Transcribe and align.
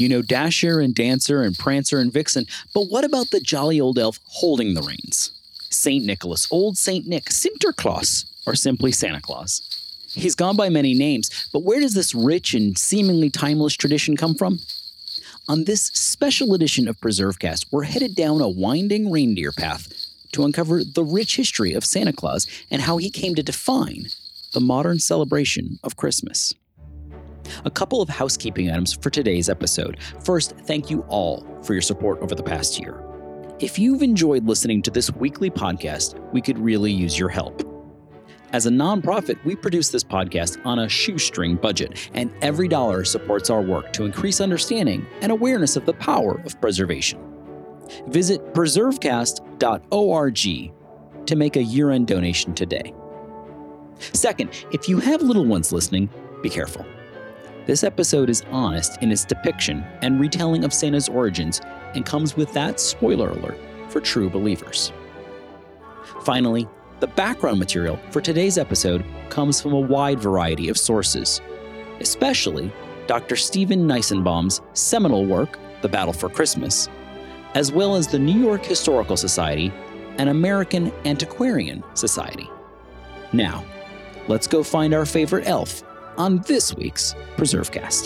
You 0.00 0.08
know 0.08 0.22
Dasher 0.22 0.80
and 0.80 0.94
Dancer 0.94 1.42
and 1.42 1.54
Prancer 1.58 1.98
and 1.98 2.10
Vixen, 2.10 2.46
but 2.72 2.84
what 2.84 3.04
about 3.04 3.28
the 3.28 3.38
jolly 3.38 3.78
old 3.78 3.98
elf 3.98 4.18
holding 4.24 4.72
the 4.72 4.80
reins? 4.80 5.30
St. 5.68 6.02
Nicholas, 6.06 6.48
Old 6.50 6.78
St. 6.78 7.06
Nick, 7.06 7.26
Sinterklaas, 7.26 8.24
or 8.46 8.54
simply 8.54 8.92
Santa 8.92 9.20
Claus. 9.20 9.60
He's 10.14 10.34
gone 10.34 10.56
by 10.56 10.70
many 10.70 10.94
names, 10.94 11.50
but 11.52 11.64
where 11.64 11.80
does 11.80 11.92
this 11.92 12.14
rich 12.14 12.54
and 12.54 12.78
seemingly 12.78 13.28
timeless 13.28 13.74
tradition 13.76 14.16
come 14.16 14.34
from? 14.34 14.60
On 15.50 15.64
this 15.64 15.88
special 15.88 16.54
edition 16.54 16.88
of 16.88 16.98
PreserveCast, 16.98 17.66
we're 17.70 17.82
headed 17.82 18.14
down 18.14 18.40
a 18.40 18.48
winding 18.48 19.10
reindeer 19.10 19.52
path 19.52 19.92
to 20.32 20.46
uncover 20.46 20.82
the 20.82 21.04
rich 21.04 21.36
history 21.36 21.74
of 21.74 21.84
Santa 21.84 22.14
Claus 22.14 22.46
and 22.70 22.80
how 22.80 22.96
he 22.96 23.10
came 23.10 23.34
to 23.34 23.42
define 23.42 24.06
the 24.54 24.60
modern 24.60 24.98
celebration 24.98 25.78
of 25.84 25.96
Christmas. 25.96 26.54
A 27.64 27.70
couple 27.70 28.02
of 28.02 28.08
housekeeping 28.08 28.70
items 28.70 28.94
for 28.94 29.10
today's 29.10 29.48
episode. 29.48 29.98
First, 30.22 30.56
thank 30.58 30.90
you 30.90 31.02
all 31.08 31.46
for 31.62 31.74
your 31.74 31.82
support 31.82 32.18
over 32.20 32.34
the 32.34 32.42
past 32.42 32.80
year. 32.80 33.04
If 33.60 33.78
you've 33.78 34.02
enjoyed 34.02 34.46
listening 34.46 34.82
to 34.82 34.90
this 34.90 35.12
weekly 35.12 35.50
podcast, 35.50 36.18
we 36.32 36.40
could 36.40 36.58
really 36.58 36.90
use 36.90 37.16
your 37.18 37.28
help. 37.28 37.62
As 38.52 38.66
a 38.66 38.70
nonprofit, 38.70 39.44
we 39.44 39.54
produce 39.54 39.90
this 39.90 40.02
podcast 40.02 40.64
on 40.66 40.80
a 40.80 40.88
shoestring 40.88 41.54
budget, 41.56 42.10
and 42.14 42.32
every 42.42 42.66
dollar 42.66 43.04
supports 43.04 43.48
our 43.50 43.62
work 43.62 43.92
to 43.92 44.04
increase 44.04 44.40
understanding 44.40 45.06
and 45.20 45.30
awareness 45.30 45.76
of 45.76 45.86
the 45.86 45.92
power 45.92 46.40
of 46.40 46.60
preservation. 46.60 47.20
Visit 48.08 48.52
preservecast.org 48.54 51.26
to 51.26 51.36
make 51.36 51.56
a 51.56 51.62
year 51.62 51.90
end 51.90 52.08
donation 52.08 52.54
today. 52.54 52.92
Second, 53.98 54.48
if 54.72 54.88
you 54.88 54.98
have 54.98 55.20
little 55.22 55.44
ones 55.44 55.72
listening, 55.72 56.08
be 56.42 56.48
careful. 56.48 56.86
This 57.70 57.84
episode 57.84 58.28
is 58.28 58.42
honest 58.50 59.00
in 59.00 59.12
its 59.12 59.24
depiction 59.24 59.84
and 60.02 60.18
retelling 60.18 60.64
of 60.64 60.74
Santa's 60.74 61.08
origins 61.08 61.60
and 61.94 62.04
comes 62.04 62.36
with 62.36 62.52
that 62.52 62.80
spoiler 62.80 63.30
alert 63.30 63.60
for 63.88 64.00
true 64.00 64.28
believers. 64.28 64.92
Finally, 66.24 66.66
the 66.98 67.06
background 67.06 67.60
material 67.60 67.96
for 68.10 68.20
today's 68.20 68.58
episode 68.58 69.04
comes 69.28 69.60
from 69.60 69.72
a 69.72 69.78
wide 69.78 70.18
variety 70.18 70.68
of 70.68 70.76
sources, 70.76 71.40
especially 72.00 72.72
Dr. 73.06 73.36
Stephen 73.36 73.86
Nissenbaum's 73.86 74.62
seminal 74.72 75.24
work, 75.24 75.56
The 75.80 75.88
Battle 75.88 76.12
for 76.12 76.28
Christmas, 76.28 76.88
as 77.54 77.70
well 77.70 77.94
as 77.94 78.08
the 78.08 78.18
New 78.18 78.40
York 78.40 78.66
Historical 78.66 79.16
Society 79.16 79.72
and 80.18 80.28
American 80.28 80.90
Antiquarian 81.04 81.84
Society. 81.94 82.50
Now, 83.32 83.64
let's 84.26 84.48
go 84.48 84.64
find 84.64 84.92
our 84.92 85.06
favorite 85.06 85.46
elf 85.46 85.84
on 86.20 86.36
this 86.40 86.74
week's 86.74 87.14
PreserveCast. 87.38 88.04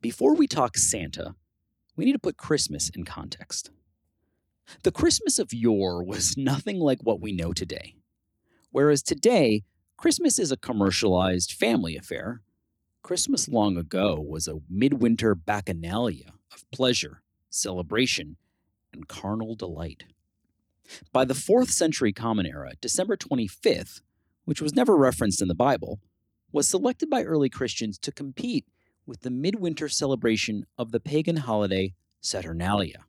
Before 0.00 0.34
we 0.34 0.46
talk 0.46 0.78
Santa, 0.78 1.34
we 1.94 2.06
need 2.06 2.12
to 2.12 2.18
put 2.18 2.38
Christmas 2.38 2.88
in 2.88 3.04
context. 3.04 3.70
The 4.82 4.90
Christmas 4.90 5.38
of 5.38 5.52
yore 5.52 6.02
was 6.02 6.36
nothing 6.38 6.78
like 6.78 7.00
what 7.02 7.20
we 7.20 7.30
know 7.30 7.52
today. 7.52 7.96
Whereas 8.70 9.02
today, 9.02 9.64
Christmas 9.98 10.38
is 10.38 10.52
a 10.52 10.56
commercialized 10.56 11.52
family 11.52 11.98
affair. 11.98 12.40
Christmas 13.02 13.46
long 13.46 13.76
ago 13.76 14.18
was 14.26 14.48
a 14.48 14.60
midwinter 14.70 15.36
bacchanalia 15.36 16.30
of 16.50 16.64
pleasure, 16.70 17.20
celebration, 17.50 18.38
and 18.94 19.08
carnal 19.08 19.54
delight. 19.54 20.04
By 21.12 21.24
the 21.24 21.34
4th 21.34 21.70
century 21.70 22.12
Common 22.12 22.46
Era, 22.46 22.72
December 22.80 23.16
25th, 23.16 24.00
which 24.44 24.60
was 24.60 24.74
never 24.74 24.96
referenced 24.96 25.42
in 25.42 25.48
the 25.48 25.54
Bible, 25.54 26.00
was 26.52 26.68
selected 26.68 27.10
by 27.10 27.24
early 27.24 27.48
Christians 27.48 27.98
to 27.98 28.12
compete 28.12 28.66
with 29.06 29.20
the 29.20 29.30
midwinter 29.30 29.88
celebration 29.88 30.66
of 30.78 30.92
the 30.92 31.00
pagan 31.00 31.38
holiday 31.38 31.94
Saturnalia. 32.20 33.04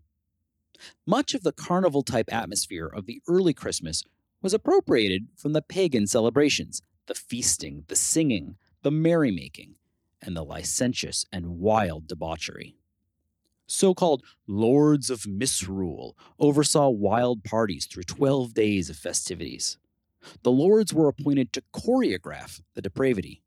Much 1.06 1.34
of 1.34 1.44
the 1.44 1.54
carnival 1.54 2.04
type 2.04 2.32
atmosphere 2.34 2.88
of 2.88 3.06
the 3.06 3.22
early 3.28 3.54
Christmas 3.54 4.04
was 4.42 4.54
appropriated 4.54 5.28
from 5.38 5.54
the 5.54 5.62
pagan 5.62 6.08
celebrations 6.08 6.82
the 7.08 7.14
feasting, 7.14 7.84
the 7.88 7.96
singing, 7.96 8.56
the 8.82 8.90
merrymaking, 8.90 9.76
and 10.24 10.36
the 10.36 10.44
licentious 10.44 11.24
and 11.32 11.60
wild 11.60 12.08
debauchery 12.08 12.76
so 13.68 13.94
called 13.94 14.24
lords 14.48 15.10
of 15.10 15.28
misrule, 15.28 16.18
oversaw 16.40 16.90
wild 16.90 17.44
parties 17.44 17.86
through 17.86 18.04
12 18.04 18.54
days 18.54 18.90
of 18.90 18.98
festivities. 18.98 19.78
The 20.44 20.52
lords 20.52 20.94
were 20.94 21.08
appointed 21.08 21.54
to 21.54 21.64
choreograph 21.74 22.62
the 22.74 22.82
depravity, 22.82 23.42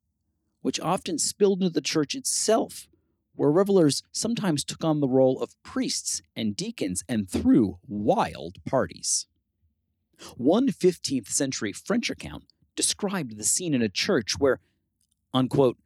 which 0.62 0.81
often 0.81 1.19
spilled 1.19 1.61
into 1.62 1.73
the 1.73 1.81
church 1.81 2.15
itself, 2.15 2.89
where 3.34 3.51
revelers 3.51 4.03
sometimes 4.12 4.65
took 4.65 4.84
on 4.84 5.01
the 5.01 5.09
role 5.09 5.41
of 5.41 5.61
priests 5.62 6.23
and 6.34 6.57
deacons 6.57 7.05
and 7.09 7.28
threw 7.28 7.78
wild 7.87 8.65
parties. 8.65 9.27
One 10.37 10.69
15th 10.69 11.28
century 11.28 11.73
French 11.73 12.11
account 12.11 12.45
described 12.75 13.37
the 13.37 13.45
scene 13.45 13.75
in 13.75 13.83
a 13.83 13.89
church 13.89 14.39
where, 14.39 14.61
unquote, 15.33 15.78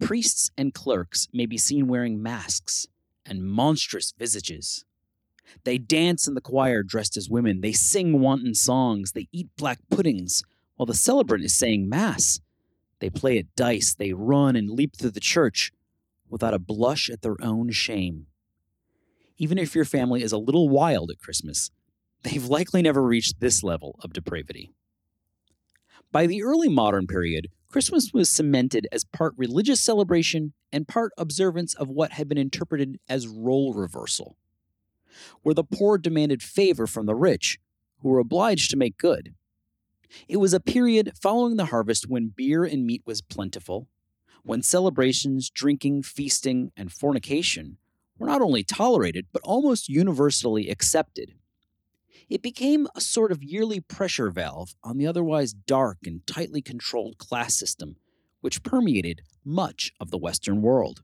priests 0.00 0.50
and 0.56 0.74
clerks 0.74 1.28
may 1.32 1.46
be 1.46 1.56
seen 1.58 1.88
wearing 1.88 2.22
masks 2.22 2.86
and 3.28 3.44
monstrous 3.44 4.12
visages. 4.18 4.84
They 5.64 5.78
dance 5.78 6.26
in 6.26 6.34
the 6.34 6.40
choir 6.40 6.82
dressed 6.82 7.16
as 7.16 7.30
women. 7.30 7.60
They 7.60 7.72
sing 7.72 8.20
wanton 8.20 8.54
songs. 8.54 9.12
They 9.12 9.28
eat 9.32 9.48
black 9.56 9.78
puddings 9.90 10.42
while 10.76 10.86
the 10.86 10.94
celebrant 10.94 11.44
is 11.44 11.56
saying 11.56 11.88
Mass. 11.88 12.40
They 13.00 13.10
play 13.10 13.38
at 13.38 13.54
dice. 13.56 13.94
They 13.94 14.12
run 14.12 14.56
and 14.56 14.70
leap 14.70 14.96
through 14.96 15.12
the 15.12 15.20
church 15.20 15.72
without 16.28 16.54
a 16.54 16.58
blush 16.58 17.08
at 17.08 17.22
their 17.22 17.36
own 17.42 17.70
shame. 17.70 18.26
Even 19.38 19.56
if 19.56 19.74
your 19.74 19.84
family 19.84 20.22
is 20.22 20.32
a 20.32 20.38
little 20.38 20.68
wild 20.68 21.10
at 21.10 21.18
Christmas, 21.18 21.70
they've 22.22 22.44
likely 22.44 22.82
never 22.82 23.02
reached 23.02 23.40
this 23.40 23.62
level 23.62 23.98
of 24.02 24.12
depravity. 24.12 24.72
By 26.10 26.26
the 26.26 26.42
early 26.42 26.68
modern 26.68 27.06
period, 27.06 27.48
Christmas 27.70 28.14
was 28.14 28.30
cemented 28.30 28.88
as 28.90 29.04
part 29.04 29.34
religious 29.36 29.80
celebration 29.80 30.54
and 30.72 30.88
part 30.88 31.12
observance 31.18 31.74
of 31.74 31.88
what 31.88 32.12
had 32.12 32.26
been 32.26 32.38
interpreted 32.38 32.98
as 33.08 33.28
role 33.28 33.74
reversal, 33.74 34.36
where 35.42 35.54
the 35.54 35.64
poor 35.64 35.98
demanded 35.98 36.42
favor 36.42 36.86
from 36.86 37.04
the 37.04 37.14
rich, 37.14 37.58
who 38.00 38.08
were 38.08 38.20
obliged 38.20 38.70
to 38.70 38.76
make 38.76 38.96
good. 38.96 39.34
It 40.28 40.38
was 40.38 40.54
a 40.54 40.60
period 40.60 41.12
following 41.20 41.56
the 41.56 41.66
harvest 41.66 42.08
when 42.08 42.32
beer 42.34 42.64
and 42.64 42.86
meat 42.86 43.02
was 43.04 43.20
plentiful, 43.20 43.86
when 44.42 44.62
celebrations, 44.62 45.50
drinking, 45.50 46.04
feasting, 46.04 46.72
and 46.74 46.90
fornication 46.90 47.76
were 48.18 48.28
not 48.28 48.40
only 48.40 48.64
tolerated, 48.64 49.26
but 49.30 49.42
almost 49.44 49.90
universally 49.90 50.70
accepted. 50.70 51.34
It 52.28 52.42
became 52.42 52.86
a 52.94 53.00
sort 53.00 53.32
of 53.32 53.42
yearly 53.42 53.80
pressure 53.80 54.30
valve 54.30 54.74
on 54.84 54.98
the 54.98 55.06
otherwise 55.06 55.52
dark 55.52 55.98
and 56.04 56.26
tightly 56.26 56.60
controlled 56.60 57.18
class 57.18 57.54
system 57.54 57.96
which 58.40 58.62
permeated 58.62 59.22
much 59.44 59.92
of 60.00 60.10
the 60.10 60.18
Western 60.18 60.62
world. 60.62 61.02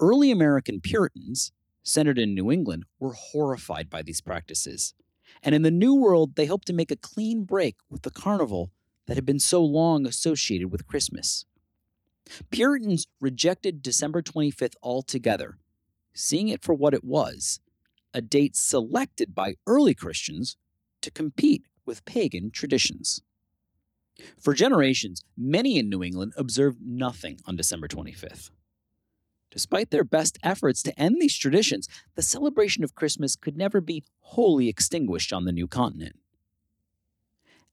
Early 0.00 0.30
American 0.30 0.80
Puritans, 0.80 1.52
centered 1.82 2.18
in 2.18 2.34
New 2.34 2.50
England, 2.50 2.84
were 2.98 3.12
horrified 3.12 3.88
by 3.88 4.02
these 4.02 4.20
practices. 4.20 4.94
And 5.42 5.54
in 5.54 5.62
the 5.62 5.70
New 5.70 5.94
World, 5.94 6.36
they 6.36 6.46
hoped 6.46 6.66
to 6.66 6.72
make 6.72 6.90
a 6.90 6.96
clean 6.96 7.44
break 7.44 7.76
with 7.88 8.02
the 8.02 8.10
carnival 8.10 8.70
that 9.06 9.16
had 9.16 9.26
been 9.26 9.38
so 9.38 9.62
long 9.62 10.06
associated 10.06 10.72
with 10.72 10.86
Christmas. 10.86 11.44
Puritans 12.50 13.06
rejected 13.20 13.82
December 13.82 14.22
25th 14.22 14.74
altogether, 14.82 15.58
seeing 16.14 16.48
it 16.48 16.62
for 16.62 16.74
what 16.74 16.94
it 16.94 17.04
was 17.04 17.60
a 18.14 18.22
date 18.22 18.56
selected 18.56 19.34
by 19.34 19.56
early 19.66 19.94
Christians 19.94 20.56
to 21.02 21.10
compete 21.10 21.66
with 21.84 22.04
pagan 22.04 22.50
traditions. 22.50 23.20
For 24.38 24.54
generations, 24.54 25.22
many 25.36 25.76
in 25.78 25.90
New 25.90 26.02
England 26.02 26.32
observed 26.36 26.78
nothing 26.80 27.40
on 27.44 27.56
December 27.56 27.88
25th. 27.88 28.50
Despite 29.50 29.90
their 29.90 30.04
best 30.04 30.38
efforts 30.42 30.82
to 30.82 30.98
end 30.98 31.16
these 31.20 31.36
traditions, 31.36 31.88
the 32.14 32.22
celebration 32.22 32.82
of 32.84 32.94
Christmas 32.94 33.36
could 33.36 33.56
never 33.56 33.80
be 33.80 34.04
wholly 34.20 34.68
extinguished 34.68 35.32
on 35.32 35.44
the 35.44 35.52
new 35.52 35.66
continent. 35.66 36.16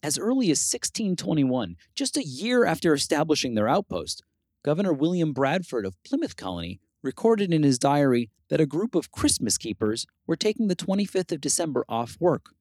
As 0.04 0.18
early 0.18 0.48
as 0.48 0.60
1621, 0.60 1.76
just 1.94 2.18
a 2.18 2.26
year 2.26 2.66
after 2.66 2.94
establishing 2.94 3.54
their 3.54 3.70
outpost, 3.70 4.24
Governor 4.64 4.94
William 4.94 5.32
Bradford 5.32 5.86
of 5.86 6.02
Plymouth 6.04 6.36
Colony 6.36 6.80
recorded 7.04 7.54
in 7.54 7.64
his 7.64 7.80
diary 7.80 8.30
that 8.50 8.62
a 8.62 8.66
group 8.66 8.96
of 8.96 9.12
Christmas 9.12 9.58
keepers 9.58 10.06
were 10.28 10.36
taking 10.36 10.68
the 10.68 10.76
25th 10.76 11.32
of 11.32 11.42
December 11.42 11.86
off 11.88 12.18
work. 12.20 12.54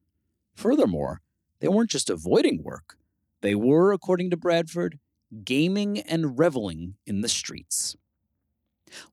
Furthermore, 0.55 1.21
they 1.61 1.69
weren't 1.69 1.91
just 1.91 2.11
avoiding 2.11 2.63
work, 2.63 2.97
they 3.43 3.55
were, 3.55 3.93
according 3.93 4.31
to 4.31 4.37
Bradford, 4.37 4.99
gaming 5.45 6.01
and 6.01 6.39
reveling 6.39 6.97
in 7.07 7.21
the 7.21 7.29
streets. 7.29 7.97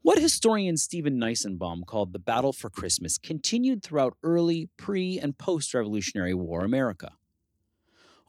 What 0.02 0.18
historian 0.18 0.78
Stephen 0.78 1.20
Nissenbaum 1.20 1.86
called 1.86 2.12
the 2.12 2.20
battle 2.20 2.52
for 2.52 2.70
Christmas 2.70 3.18
continued 3.18 3.84
throughout 3.84 4.18
early, 4.24 4.70
pre, 4.78 5.20
and 5.20 5.38
post 5.38 5.74
Revolutionary 5.74 6.34
War 6.34 6.64
America. 6.64 7.12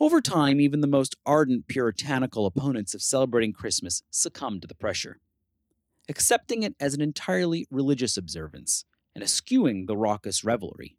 Over 0.01 0.21
time, 0.21 0.61
even 0.61 0.81
the 0.81 0.87
most 0.87 1.17
ardent 1.27 1.67
puritanical 1.67 2.47
opponents 2.47 2.95
of 2.95 3.03
celebrating 3.03 3.53
Christmas 3.53 4.03
succumbed 4.11 4.63
to 4.63 4.69
the 4.69 4.75
pressure, 4.75 5.19
accepting 6.09 6.63
it 6.63 6.75
as 6.81 6.95
an 6.95 7.01
entirely 7.01 7.67
religious 7.71 8.17
observance 8.17 8.85
and 9.15 9.23
eschewing 9.23 9.87
the 9.87 9.97
raucous 9.97 10.45
revelry. 10.45 10.97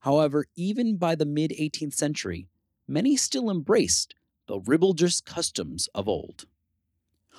However, 0.00 0.46
even 0.56 0.96
by 0.96 1.14
the 1.14 1.26
mid 1.26 1.50
18th 1.50 1.94
century, 1.94 2.48
many 2.86 3.16
still 3.16 3.50
embraced 3.50 4.14
the 4.46 4.60
ribaldrous 4.60 5.24
customs 5.24 5.88
of 5.94 6.08
old. 6.08 6.46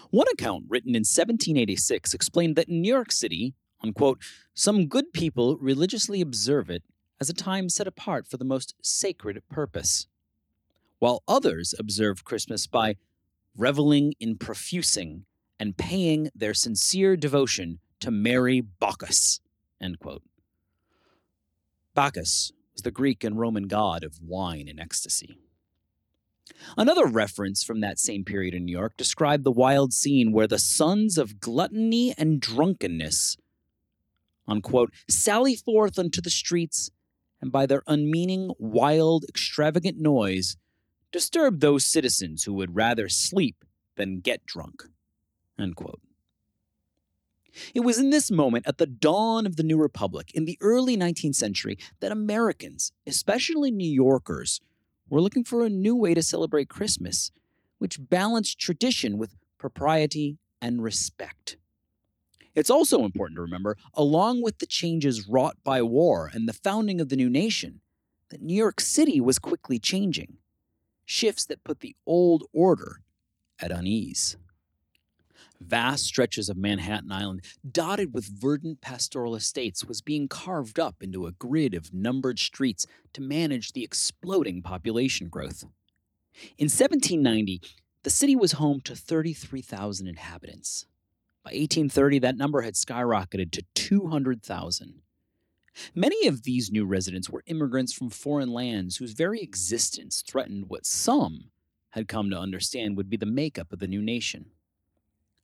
One 0.10 0.28
account 0.34 0.66
written 0.68 0.96
in 0.96 1.02
1786 1.02 2.14
explained 2.14 2.56
that 2.56 2.68
in 2.68 2.82
New 2.82 2.94
York 2.94 3.12
City, 3.12 3.54
unquote, 3.82 4.20
some 4.54 4.88
good 4.88 5.14
people 5.14 5.58
religiously 5.58 6.22
observe 6.22 6.70
it 6.70 6.84
as 7.20 7.30
a 7.30 7.34
time 7.34 7.70
set 7.70 7.88
apart 7.88 8.28
for 8.28 8.38
the 8.38 8.46
most 8.46 8.76
sacred 8.82 9.42
purpose, 9.50 10.08
while 11.00 11.24
others 11.28 11.74
observe 11.78 12.26
Christmas 12.26 12.68
by 12.68 12.96
reveling 13.56 14.14
in 14.20 14.38
profusing 14.38 15.26
and 15.60 15.78
paying 15.78 16.30
their 16.36 16.54
sincere 16.54 17.16
devotion 17.16 17.80
to 18.00 18.12
Merry 18.12 18.62
Bacchus. 18.62 19.40
End 19.82 20.00
quote. 20.00 20.24
Bacchus 21.94 22.52
was 22.74 22.82
the 22.82 22.92
Greek 22.92 23.24
and 23.24 23.40
Roman 23.40 23.68
god 23.68 24.04
of 24.04 24.20
wine 24.22 24.68
and 24.68 24.80
ecstasy. 24.80 25.38
Another 26.78 27.06
reference 27.06 27.64
from 27.64 27.80
that 27.82 28.00
same 28.00 28.24
period 28.24 28.54
in 28.54 28.66
New 28.66 28.72
York 28.72 28.96
described 28.98 29.44
the 29.44 29.52
wild 29.52 29.94
scene 29.94 30.32
where 30.32 30.48
the 30.48 30.60
sons 30.60 31.18
of 31.18 31.40
gluttony 31.40 32.14
and 32.18 32.40
drunkenness, 32.40 33.38
unquote, 34.48 34.94
sally 35.10 35.56
forth 35.56 35.98
unto 35.98 36.22
the 36.22 36.30
streets 36.30 36.92
and 37.42 37.52
by 37.52 37.66
their 37.66 37.84
unmeaning, 37.88 38.52
wild, 38.60 39.26
extravagant 39.28 39.98
noise 40.00 40.58
disturb 41.12 41.60
those 41.60 41.86
citizens 41.86 42.44
who 42.44 42.54
would 42.54 42.76
rather 42.76 43.08
sleep 43.08 43.64
than 43.96 44.20
get 44.20 44.46
drunk. 44.46 44.84
It 47.74 47.82
was 47.82 47.98
in 47.98 48.10
this 48.10 48.30
moment, 48.30 48.68
at 48.68 48.78
the 48.78 48.86
dawn 48.86 49.46
of 49.46 49.56
the 49.56 49.64
New 49.64 49.78
Republic, 49.78 50.32
in 50.34 50.46
the 50.46 50.58
early 50.62 50.98
19th 50.98 51.36
century, 51.36 51.78
that 52.02 52.12
Americans, 52.12 52.92
especially 53.08 53.72
New 53.72 53.90
Yorkers, 53.90 54.60
were 55.10 55.22
looking 55.22 55.44
for 55.44 55.64
a 55.64 55.70
new 55.70 55.96
way 55.96 56.14
to 56.14 56.24
celebrate 56.24 56.68
Christmas, 56.68 57.32
which 57.78 58.10
balanced 58.10 58.60
tradition 58.60 59.18
with 59.18 59.36
propriety 59.58 60.38
and 60.62 60.84
respect. 60.84 61.58
It's 62.56 62.70
also 62.70 63.04
important 63.04 63.38
to 63.38 63.42
remember, 63.42 63.78
along 63.94 64.42
with 64.42 64.60
the 64.60 64.66
changes 64.66 65.28
wrought 65.28 65.58
by 65.64 65.82
war 65.82 66.30
and 66.34 66.48
the 66.48 66.54
founding 66.54 67.02
of 67.02 67.10
the 67.10 67.18
new 67.18 67.30
nation, 67.30 67.82
that 68.30 68.42
New 68.42 68.56
York 68.56 68.80
City 68.80 69.20
was 69.22 69.40
quickly 69.40 69.78
changing. 69.78 70.38
Shifts 71.06 71.46
that 71.46 71.64
put 71.64 71.82
the 71.82 71.96
old 72.08 72.44
order 72.54 73.02
at 73.60 73.72
unease. 73.72 74.38
Vast 75.62 76.06
stretches 76.06 76.50
of 76.50 76.58
Manhattan 76.58 77.12
Island, 77.12 77.42
dotted 77.70 78.14
with 78.14 78.26
verdant 78.26 78.82
pastoral 78.82 79.36
estates, 79.36 79.86
was 79.86 80.02
being 80.02 80.28
carved 80.28 80.80
up 80.80 81.02
into 81.02 81.26
a 81.26 81.32
grid 81.32 81.74
of 81.74 81.94
numbered 81.94 82.40
streets 82.40 82.86
to 83.14 83.22
manage 83.22 83.72
the 83.72 83.84
exploding 83.84 84.62
population 84.62 85.30
growth. 85.30 85.64
In 86.58 86.66
1790, 86.66 87.62
the 88.04 88.10
city 88.10 88.36
was 88.36 88.54
home 88.54 88.82
to 88.82 88.96
33,000 88.96 90.08
inhabitants. 90.08 90.86
By 91.44 91.50
1830, 91.50 92.20
that 92.20 92.38
number 92.38 92.62
had 92.62 92.74
skyrocketed 92.74 93.52
to 93.52 93.64
200,000. 93.76 95.02
Many 95.94 96.28
of 96.28 96.44
these 96.44 96.72
new 96.72 96.86
residents 96.86 97.30
were 97.30 97.44
immigrants 97.48 97.94
from 97.94 98.10
foreign 98.10 98.52
lands 98.52 98.98
whose 98.98 99.14
very 99.14 99.42
existence 99.42 100.24
threatened 100.26 100.66
what 100.70 100.86
some 100.86 101.52
had 101.92 102.08
come 102.08 102.30
to 102.30 102.38
understand 102.38 102.98
would 102.98 103.10
be 103.10 103.18
the 103.18 103.26
makeup 103.26 103.72
of 103.72 103.80
the 103.80 103.88
new 103.88 104.02
nation 104.02 104.52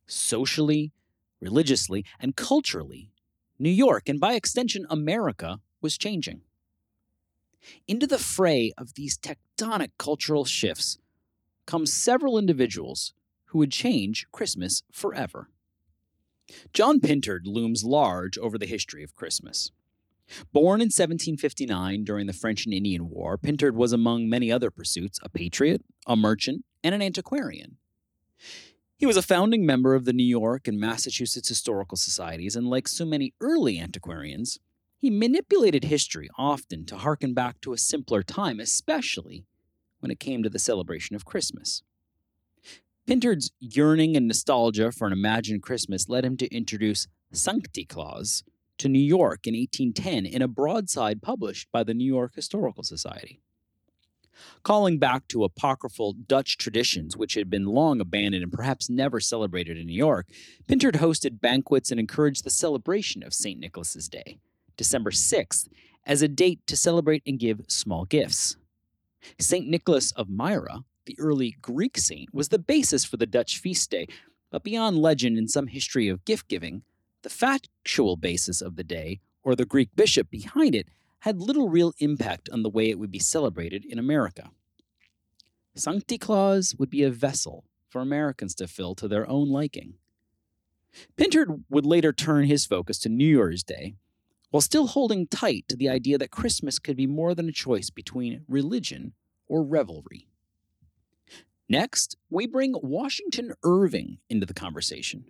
socially, 0.06 0.92
religiously, 1.40 2.04
and 2.20 2.36
culturally, 2.36 3.10
New 3.58 3.70
York, 3.70 4.08
and 4.08 4.20
by 4.20 4.34
extension, 4.34 4.86
America, 4.90 5.60
was 5.80 5.98
changing. 5.98 6.42
Into 7.86 8.06
the 8.06 8.18
fray 8.18 8.72
of 8.76 8.94
these 8.94 9.18
tectonic 9.18 9.90
cultural 9.98 10.44
shifts 10.44 10.98
come 11.66 11.86
several 11.86 12.38
individuals 12.38 13.14
who 13.46 13.58
would 13.58 13.70
change 13.70 14.26
Christmas 14.32 14.82
forever. 14.90 15.48
John 16.72 17.00
Pintard 17.00 17.46
looms 17.46 17.84
large 17.84 18.36
over 18.38 18.58
the 18.58 18.66
history 18.66 19.02
of 19.04 19.14
Christmas. 19.14 19.70
Born 20.52 20.80
in 20.80 20.86
1759 20.86 22.04
during 22.04 22.26
the 22.26 22.32
French 22.32 22.64
and 22.64 22.74
Indian 22.74 23.10
War, 23.10 23.36
Pintard 23.36 23.74
was, 23.74 23.92
among 23.92 24.28
many 24.28 24.50
other 24.50 24.70
pursuits, 24.70 25.18
a 25.22 25.28
patriot, 25.28 25.84
a 26.06 26.16
merchant, 26.16 26.64
and 26.82 26.94
an 26.94 27.02
antiquarian. 27.02 27.76
He 29.02 29.06
was 29.06 29.16
a 29.16 29.20
founding 29.22 29.66
member 29.66 29.96
of 29.96 30.04
the 30.04 30.12
New 30.12 30.22
York 30.22 30.68
and 30.68 30.78
Massachusetts 30.78 31.48
Historical 31.48 31.96
Societies, 31.96 32.54
and 32.54 32.70
like 32.70 32.86
so 32.86 33.04
many 33.04 33.34
early 33.40 33.76
antiquarians, 33.76 34.60
he 34.96 35.10
manipulated 35.10 35.82
history 35.82 36.30
often 36.38 36.86
to 36.86 36.98
harken 36.98 37.34
back 37.34 37.60
to 37.62 37.72
a 37.72 37.78
simpler 37.78 38.22
time, 38.22 38.60
especially 38.60 39.44
when 39.98 40.12
it 40.12 40.20
came 40.20 40.44
to 40.44 40.48
the 40.48 40.60
celebration 40.60 41.16
of 41.16 41.24
Christmas. 41.24 41.82
Pintard's 43.04 43.50
yearning 43.58 44.16
and 44.16 44.28
nostalgia 44.28 44.92
for 44.92 45.08
an 45.08 45.12
imagined 45.12 45.64
Christmas 45.64 46.08
led 46.08 46.24
him 46.24 46.36
to 46.36 46.54
introduce 46.54 47.08
Sancte 47.32 47.88
Claus 47.88 48.44
to 48.78 48.88
New 48.88 49.00
York 49.00 49.48
in 49.48 49.54
1810 49.54 50.26
in 50.26 50.42
a 50.42 50.46
broadside 50.46 51.20
published 51.20 51.66
by 51.72 51.82
the 51.82 51.92
New 51.92 52.06
York 52.06 52.36
Historical 52.36 52.84
Society 52.84 53.40
calling 54.62 54.98
back 54.98 55.28
to 55.28 55.44
apocryphal 55.44 56.12
Dutch 56.12 56.56
traditions 56.58 57.16
which 57.16 57.34
had 57.34 57.50
been 57.50 57.66
long 57.66 58.00
abandoned 58.00 58.42
and 58.42 58.52
perhaps 58.52 58.90
never 58.90 59.20
celebrated 59.20 59.78
in 59.78 59.86
New 59.86 59.92
York, 59.92 60.26
Pintard 60.66 60.96
hosted 60.96 61.40
banquets 61.40 61.90
and 61.90 62.00
encouraged 62.00 62.44
the 62.44 62.50
celebration 62.50 63.22
of 63.22 63.34
St. 63.34 63.58
Nicholas's 63.58 64.08
Day, 64.08 64.38
December 64.76 65.10
6th, 65.10 65.68
as 66.04 66.22
a 66.22 66.28
date 66.28 66.60
to 66.66 66.76
celebrate 66.76 67.22
and 67.26 67.38
give 67.38 67.60
small 67.68 68.04
gifts. 68.04 68.56
St. 69.38 69.68
Nicholas 69.68 70.12
of 70.12 70.28
Myra, 70.28 70.84
the 71.06 71.16
early 71.18 71.56
Greek 71.62 71.98
saint, 71.98 72.32
was 72.34 72.48
the 72.48 72.58
basis 72.58 73.04
for 73.04 73.16
the 73.16 73.26
Dutch 73.26 73.58
feast 73.58 73.90
day, 73.90 74.06
but 74.50 74.62
beyond 74.62 74.98
legend 74.98 75.38
and 75.38 75.50
some 75.50 75.68
history 75.68 76.08
of 76.08 76.24
gift 76.24 76.48
giving, 76.48 76.82
the 77.22 77.30
factual 77.30 78.16
basis 78.16 78.60
of 78.60 78.76
the 78.76 78.84
day, 78.84 79.20
or 79.42 79.54
the 79.54 79.64
Greek 79.64 79.90
bishop 79.94 80.30
behind 80.30 80.74
it, 80.74 80.88
had 81.22 81.40
little 81.40 81.68
real 81.68 81.94
impact 82.00 82.48
on 82.52 82.64
the 82.64 82.68
way 82.68 82.90
it 82.90 82.98
would 82.98 83.12
be 83.12 83.18
celebrated 83.20 83.84
in 83.84 83.96
America. 83.96 84.50
Sancte 85.76 86.20
Claus 86.20 86.74
would 86.76 86.90
be 86.90 87.04
a 87.04 87.10
vessel 87.10 87.64
for 87.88 88.00
Americans 88.00 88.56
to 88.56 88.66
fill 88.66 88.96
to 88.96 89.06
their 89.06 89.28
own 89.30 89.48
liking. 89.48 89.94
Pintard 91.16 91.62
would 91.70 91.86
later 91.86 92.12
turn 92.12 92.46
his 92.46 92.66
focus 92.66 92.98
to 92.98 93.08
New 93.08 93.24
Year's 93.24 93.62
Day, 93.62 93.94
while 94.50 94.60
still 94.60 94.88
holding 94.88 95.28
tight 95.28 95.64
to 95.68 95.76
the 95.76 95.88
idea 95.88 96.18
that 96.18 96.32
Christmas 96.32 96.80
could 96.80 96.96
be 96.96 97.06
more 97.06 97.36
than 97.36 97.48
a 97.48 97.52
choice 97.52 97.88
between 97.88 98.44
religion 98.48 99.12
or 99.46 99.62
revelry. 99.62 100.26
Next, 101.68 102.16
we 102.30 102.48
bring 102.48 102.74
Washington 102.82 103.54
Irving 103.62 104.18
into 104.28 104.44
the 104.44 104.54
conversation. 104.54 105.26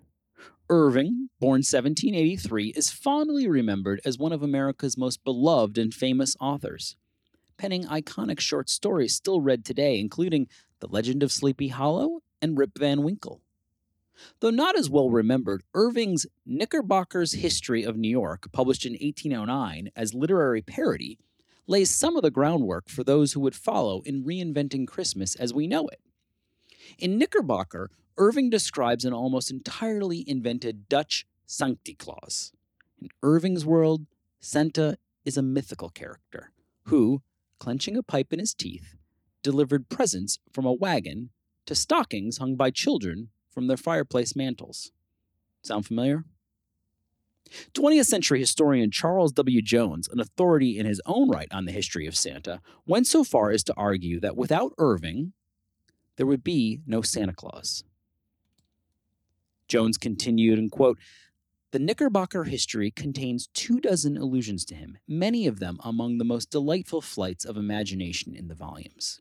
Irving, 0.69 1.29
born 1.39 1.59
1783, 1.59 2.73
is 2.77 2.91
fondly 2.91 3.47
remembered 3.49 4.01
as 4.05 4.19
one 4.19 4.33
of 4.33 4.43
America's 4.43 4.97
most 4.97 5.23
beloved 5.25 5.77
and 5.77 5.93
famous 5.93 6.37
authors, 6.41 6.97
penning 7.59 7.85
iconic 7.85 8.41
short 8.41 8.71
stories 8.71 9.15
still 9.15 9.41
read 9.41 9.65
today, 9.65 9.99
including 9.99 10.49
The 10.81 10.89
Legend 10.89 11.23
of 11.23 11.31
Sleepy 11.31 11.69
Hollow 11.69 12.21
and 12.41 12.57
Rip 12.57 12.79
Van 12.79 13.03
Winkle. 13.03 13.43
Though 14.41 14.51
not 14.51 14.79
as 14.79 14.91
well 14.91 15.11
remembered, 15.11 15.63
Irving's 15.75 16.27
Knickerbocker's 16.49 17.33
History 17.33 17.83
of 17.83 17.97
New 17.97 18.09
York, 18.11 18.51
published 18.53 18.87
in 18.87 18.93
1809 18.93 19.91
as 19.97 20.15
literary 20.15 20.63
parody, 20.63 21.19
lays 21.67 21.91
some 21.91 22.17
of 22.17 22.23
the 22.23 22.31
groundwork 22.31 22.89
for 22.89 23.05
those 23.05 23.33
who 23.33 23.41
would 23.41 23.55
follow 23.55 24.03
in 24.03 24.25
reinventing 24.25 24.87
Christmas 24.87 25.35
as 25.35 25.55
we 25.55 25.67
know 25.67 25.87
it. 25.89 26.01
In 26.99 27.19
Knickerbocker, 27.19 27.91
Irving 28.19 28.51
describes 28.51 29.05
an 29.05 29.13
almost 29.13 29.51
entirely 29.51 30.25
invented 30.29 30.89
Dutch 30.89 31.27
Sancte 31.47 31.99
Claus. 31.99 32.53
In 33.01 33.09
Irving's 33.23 33.65
world, 33.65 34.07
Santa 34.41 34.99
is 35.25 35.37
a 35.37 35.43
mythical 35.43 35.89
character 35.89 36.53
who, 36.85 37.23
clenching 37.59 37.97
a 37.97 38.03
pipe 38.03 38.33
in 38.33 38.39
his 38.39 38.55
teeth, 38.55 38.97
delivered 39.43 39.89
presents 39.89 40.39
from 40.53 40.67
a 40.67 40.73
wagon 40.73 41.31
to 41.67 41.75
stockings 41.75 42.39
hung 42.39 42.55
by 42.55 42.71
children 42.71 43.29
from 43.51 43.67
their 43.67 43.77
fireplace 43.77 44.37
mantels. 44.37 44.93
Sound 45.63 45.87
familiar? 45.87 46.25
20th 47.75 48.07
century 48.07 48.41
historian 48.41 48.91
Charles 48.91 49.33
W. 49.33 49.61
Jones, 49.63 50.09
an 50.09 50.21
authority 50.21 50.79
in 50.79 50.87
his 50.87 51.01
own 51.07 51.29
right 51.29 51.49
on 51.51 51.65
the 51.65 51.73
history 51.73 52.07
of 52.07 52.17
Santa, 52.17 52.61
went 52.87 53.07
so 53.07 53.25
far 53.25 53.51
as 53.51 53.63
to 53.65 53.75
argue 53.77 54.21
that 54.21 54.37
without 54.37 54.73
Irving, 54.79 55.33
there 56.17 56.27
would 56.27 56.45
be 56.45 56.81
no 56.87 57.03
Santa 57.03 57.33
Claus. 57.33 57.85
Jones 59.73 59.97
continued 59.97 60.59
and 60.59 60.71
quote, 60.71 60.99
the 61.71 61.79
Knickerbocker 61.79 62.45
history 62.45 62.91
contains 62.91 63.49
two 63.55 63.81
dozen 63.81 64.19
allusions 64.19 64.67
to 64.67 64.75
him, 64.75 64.99
many 65.09 65.47
of 65.47 65.61
them 65.61 65.79
among 65.83 66.19
the 66.19 66.27
most 66.27 66.51
delightful 66.51 67.01
flights 67.01 67.47
of 67.47 67.57
imagination 67.57 68.35
in 68.35 68.49
the 68.49 68.55
volumes. 68.55 69.19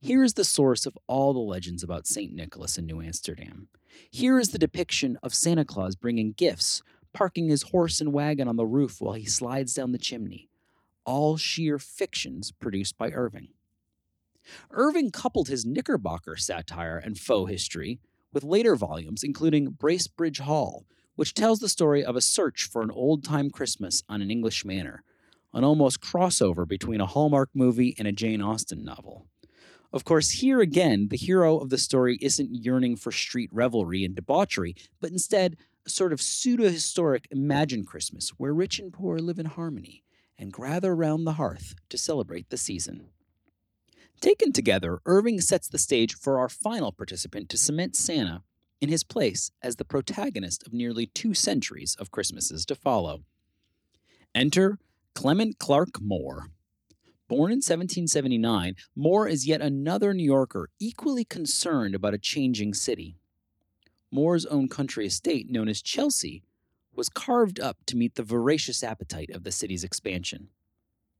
Here 0.00 0.24
is 0.24 0.34
the 0.34 0.42
source 0.42 0.84
of 0.84 0.98
all 1.06 1.32
the 1.32 1.38
legends 1.38 1.84
about 1.84 2.08
St. 2.08 2.34
Nicholas 2.34 2.76
in 2.76 2.86
New 2.86 3.00
Amsterdam. 3.00 3.68
Here 4.10 4.40
is 4.40 4.48
the 4.48 4.58
depiction 4.58 5.16
of 5.22 5.32
Santa 5.32 5.64
Claus 5.64 5.94
bringing 5.94 6.32
gifts, 6.32 6.82
parking 7.12 7.48
his 7.48 7.70
horse 7.70 8.00
and 8.00 8.12
wagon 8.12 8.48
on 8.48 8.56
the 8.56 8.66
roof 8.66 9.00
while 9.00 9.14
he 9.14 9.26
slides 9.26 9.74
down 9.74 9.92
the 9.92 9.98
chimney. 9.98 10.48
All 11.04 11.36
sheer 11.36 11.78
fictions 11.78 12.50
produced 12.50 12.98
by 12.98 13.12
Irving. 13.12 13.50
Irving 14.72 15.12
coupled 15.12 15.46
his 15.46 15.64
Knickerbocker 15.64 16.34
satire 16.34 16.98
and 16.98 17.16
faux 17.16 17.48
history 17.48 18.00
with 18.32 18.44
later 18.44 18.76
volumes, 18.76 19.22
including 19.22 19.72
Bracebridge 19.72 20.40
Hall, 20.40 20.84
which 21.16 21.34
tells 21.34 21.58
the 21.58 21.68
story 21.68 22.04
of 22.04 22.16
a 22.16 22.20
search 22.20 22.68
for 22.70 22.82
an 22.82 22.90
old 22.90 23.24
time 23.24 23.50
Christmas 23.50 24.02
on 24.08 24.22
an 24.22 24.30
English 24.30 24.64
manor, 24.64 25.02
an 25.52 25.64
almost 25.64 26.00
crossover 26.00 26.66
between 26.66 27.00
a 27.00 27.06
Hallmark 27.06 27.50
movie 27.54 27.94
and 27.98 28.06
a 28.06 28.12
Jane 28.12 28.40
Austen 28.40 28.84
novel. 28.84 29.26
Of 29.92 30.04
course, 30.04 30.30
here 30.30 30.60
again, 30.60 31.08
the 31.08 31.16
hero 31.16 31.58
of 31.58 31.70
the 31.70 31.78
story 31.78 32.18
isn't 32.20 32.54
yearning 32.54 32.96
for 32.96 33.10
street 33.10 33.48
revelry 33.52 34.04
and 34.04 34.14
debauchery, 34.14 34.76
but 35.00 35.10
instead 35.10 35.56
a 35.86 35.90
sort 35.90 36.12
of 36.12 36.20
pseudo 36.20 36.68
historic 36.68 37.26
imagined 37.30 37.86
Christmas 37.86 38.30
where 38.36 38.52
rich 38.52 38.78
and 38.78 38.92
poor 38.92 39.18
live 39.18 39.38
in 39.38 39.46
harmony 39.46 40.04
and 40.38 40.52
gather 40.52 40.92
around 40.92 41.24
the 41.24 41.32
hearth 41.32 41.74
to 41.88 41.96
celebrate 41.96 42.50
the 42.50 42.58
season. 42.58 43.08
Taken 44.20 44.52
together, 44.52 45.00
Irving 45.06 45.40
sets 45.40 45.68
the 45.68 45.78
stage 45.78 46.14
for 46.14 46.38
our 46.38 46.48
final 46.48 46.90
participant 46.90 47.48
to 47.50 47.56
cement 47.56 47.94
Santa 47.94 48.42
in 48.80 48.88
his 48.88 49.04
place 49.04 49.52
as 49.62 49.76
the 49.76 49.84
protagonist 49.84 50.66
of 50.66 50.72
nearly 50.72 51.06
two 51.06 51.34
centuries 51.34 51.94
of 52.00 52.10
Christmases 52.10 52.66
to 52.66 52.74
follow. 52.74 53.22
Enter 54.34 54.78
Clement 55.14 55.58
Clarke 55.58 56.00
Moore. 56.00 56.48
Born 57.28 57.52
in 57.52 57.58
1779, 57.58 58.74
Moore 58.96 59.28
is 59.28 59.46
yet 59.46 59.60
another 59.60 60.12
New 60.12 60.24
Yorker 60.24 60.68
equally 60.80 61.24
concerned 61.24 61.94
about 61.94 62.14
a 62.14 62.18
changing 62.18 62.74
city. 62.74 63.16
Moore's 64.10 64.46
own 64.46 64.68
country 64.68 65.06
estate, 65.06 65.50
known 65.50 65.68
as 65.68 65.82
Chelsea, 65.82 66.42
was 66.94 67.08
carved 67.08 67.60
up 67.60 67.76
to 67.86 67.96
meet 67.96 68.16
the 68.16 68.22
voracious 68.22 68.82
appetite 68.82 69.30
of 69.30 69.44
the 69.44 69.52
city's 69.52 69.84
expansion. 69.84 70.48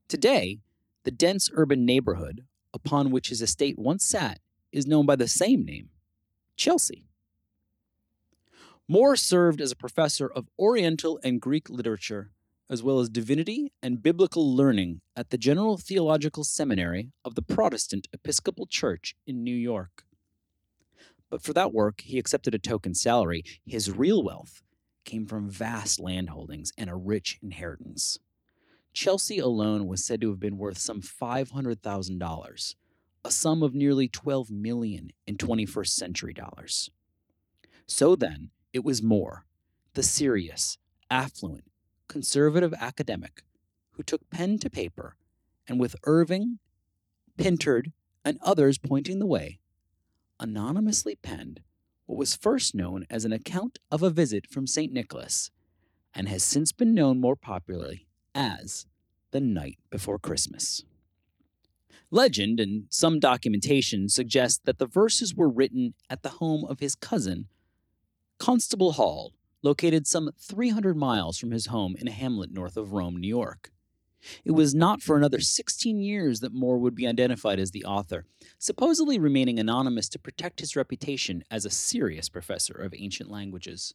Today, 0.08 0.58
the 1.04 1.10
dense 1.10 1.50
urban 1.52 1.84
neighborhood 1.84 2.44
upon 2.85 3.11
which 3.11 3.28
his 3.28 3.42
estate 3.42 3.78
once 3.78 4.04
sat 4.04 4.40
is 4.73 4.87
known 4.87 5.06
by 5.06 5.16
the 5.16 5.28
same 5.28 5.64
name 5.64 5.90
Chelsea. 6.56 7.06
Moore 8.88 9.16
served 9.16 9.61
as 9.61 9.70
a 9.70 9.76
professor 9.76 10.28
of 10.28 10.49
Oriental 10.58 11.20
and 11.23 11.40
Greek 11.40 11.68
literature, 11.68 12.30
as 12.70 12.82
well 12.82 13.00
as 13.00 13.08
divinity 13.08 13.73
and 13.82 14.02
biblical 14.02 14.54
learning 14.54 15.00
at 15.14 15.30
the 15.30 15.38
General 15.38 15.76
Theological 15.76 16.44
Seminary 16.44 17.12
of 17.25 17.35
the 17.35 17.42
Protestant 17.42 18.08
Episcopal 18.12 18.66
Church 18.66 19.14
in 19.26 19.44
New 19.44 19.54
York. 19.54 20.04
But 21.30 21.42
for 21.42 21.52
that 21.52 21.75
work, 21.75 22.00
he 22.00 22.18
accepted 22.18 22.54
a 22.54 22.58
token 22.58 22.94
salary. 22.94 23.42
His 23.66 23.90
real 23.90 24.23
wealth 24.23 24.62
came 25.04 25.26
from 25.26 25.50
vast 25.50 26.00
landholdings 26.00 26.70
and 26.78 26.88
a 26.88 26.94
rich 26.94 27.38
inheritance. 27.42 28.18
Chelsea 28.98 29.38
alone 29.38 29.86
was 29.86 30.04
said 30.04 30.20
to 30.20 30.30
have 30.30 30.40
been 30.40 30.58
worth 30.58 30.76
some 30.76 31.00
$500,000, 31.00 32.74
a 33.24 33.30
sum 33.30 33.62
of 33.62 33.72
nearly 33.72 34.08
12 34.08 34.50
million 34.50 35.12
in 35.24 35.36
21st 35.36 35.90
century 35.90 36.32
dollars. 36.32 36.90
So 37.86 38.16
then, 38.16 38.50
it 38.72 38.82
was 38.82 39.00
Moore, 39.00 39.46
the 39.94 40.02
serious, 40.02 40.78
affluent, 41.12 41.62
conservative 42.08 42.74
academic, 42.74 43.42
who 43.92 44.02
took 44.02 44.28
pen 44.30 44.58
to 44.58 44.68
paper 44.68 45.14
and 45.68 45.78
with 45.78 45.94
Irving, 46.02 46.58
Pintard, 47.38 47.92
and 48.24 48.40
others 48.42 48.78
pointing 48.78 49.20
the 49.20 49.26
way, 49.26 49.60
anonymously 50.40 51.14
penned 51.14 51.60
what 52.06 52.18
was 52.18 52.34
first 52.34 52.74
known 52.74 53.06
as 53.08 53.24
an 53.24 53.32
account 53.32 53.78
of 53.92 54.02
a 54.02 54.10
visit 54.10 54.48
from 54.48 54.66
St. 54.66 54.92
Nicholas 54.92 55.52
and 56.12 56.28
has 56.28 56.42
since 56.42 56.72
been 56.72 56.94
known 56.94 57.20
more 57.20 57.36
popularly 57.36 58.07
as 58.38 58.87
the 59.33 59.40
night 59.40 59.78
before 59.90 60.18
Christmas. 60.18 60.85
Legend 62.11 62.61
and 62.61 62.85
some 62.88 63.18
documentation 63.18 64.09
suggest 64.09 64.64
that 64.64 64.78
the 64.78 64.87
verses 64.87 65.35
were 65.35 65.50
written 65.50 65.92
at 66.09 66.23
the 66.23 66.30
home 66.30 66.64
of 66.64 66.78
his 66.78 66.95
cousin, 66.95 67.49
Constable 68.38 68.92
Hall, 68.92 69.35
located 69.62 70.07
some 70.07 70.30
300 70.38 70.97
miles 70.97 71.37
from 71.37 71.50
his 71.50 71.66
home 71.66 71.97
in 71.99 72.07
a 72.07 72.12
hamlet 72.12 72.52
north 72.52 72.76
of 72.76 72.92
Rome, 72.92 73.16
New 73.16 73.28
York. 73.28 73.73
It 74.45 74.52
was 74.52 74.75
not 74.75 75.02
for 75.02 75.16
another 75.16 75.40
16 75.40 76.00
years 76.00 76.40
that 76.40 76.54
Moore 76.54 76.78
would 76.78 76.95
be 76.95 77.07
identified 77.07 77.59
as 77.59 77.73
the 77.73 77.85
author, 77.85 78.25
supposedly 78.59 79.18
remaining 79.18 79.59
anonymous 79.59 80.09
to 80.11 80.18
protect 80.18 80.61
his 80.61 80.76
reputation 80.76 81.42
as 81.50 81.64
a 81.64 81.71
serious 81.71 82.28
professor 82.28 82.75
of 82.75 82.95
ancient 82.97 83.30
languages. 83.30 83.95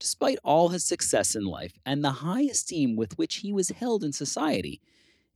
Despite 0.00 0.38
all 0.42 0.70
his 0.70 0.82
success 0.82 1.36
in 1.36 1.44
life 1.44 1.74
and 1.84 2.02
the 2.02 2.10
high 2.10 2.42
esteem 2.42 2.96
with 2.96 3.18
which 3.18 3.36
he 3.36 3.52
was 3.52 3.68
held 3.68 4.02
in 4.02 4.12
society, 4.12 4.80